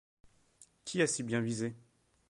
[0.83, 1.75] Qui a si bien visé?